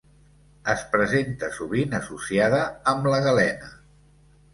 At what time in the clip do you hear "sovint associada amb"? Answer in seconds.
1.57-3.11